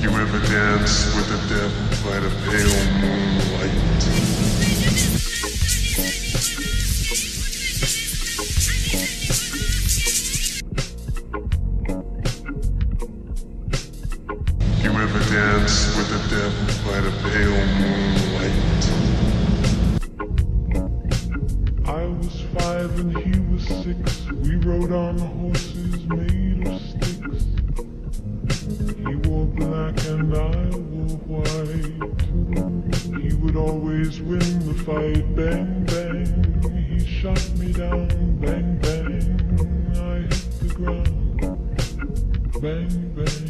[0.00, 3.76] You ever dance with the devil by the pale moonlight?
[14.82, 18.58] You ever dance with the devil by the pale moonlight?
[21.86, 24.00] I was five and he was six.
[24.30, 25.49] We rode on horses.
[33.52, 35.34] would always win the fight.
[35.34, 38.06] Bang, bang, he shot me down.
[38.38, 39.40] Bang, bang,
[39.96, 41.40] I hit the ground.
[42.60, 43.49] Bang, bang.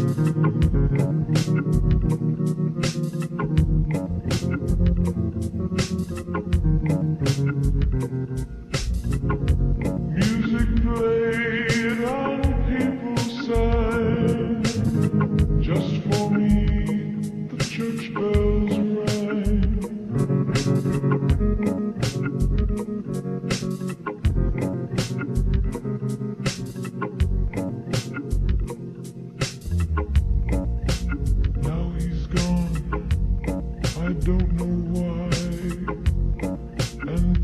[0.00, 1.89] Thank you.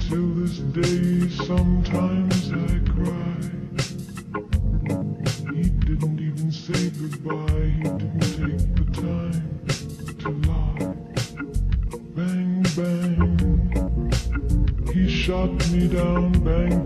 [0.08, 3.38] Until this day, sometimes I cry.
[5.52, 7.74] He didn't even say goodbye.
[7.74, 9.46] He didn't take the time
[10.20, 10.94] to lie.
[12.14, 13.34] Bang, bang.
[14.94, 16.30] He shot me down.
[16.44, 16.85] Bang.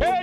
[0.00, 0.19] Can